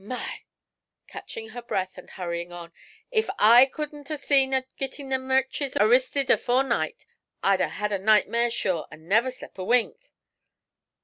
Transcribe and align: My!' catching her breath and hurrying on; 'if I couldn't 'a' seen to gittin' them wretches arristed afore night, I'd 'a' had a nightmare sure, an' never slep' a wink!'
My!' 0.03 0.41
catching 1.05 1.49
her 1.49 1.61
breath 1.61 1.95
and 1.95 2.09
hurrying 2.09 2.51
on; 2.51 2.73
'if 3.11 3.29
I 3.37 3.67
couldn't 3.67 4.09
'a' 4.09 4.17
seen 4.17 4.49
to 4.49 4.65
gittin' 4.75 5.09
them 5.09 5.29
wretches 5.29 5.75
arristed 5.75 6.31
afore 6.31 6.63
night, 6.63 7.05
I'd 7.43 7.61
'a' 7.61 7.69
had 7.69 7.91
a 7.91 7.99
nightmare 7.99 8.49
sure, 8.49 8.87
an' 8.89 9.07
never 9.07 9.29
slep' 9.29 9.59
a 9.59 9.63
wink!' 9.63 10.11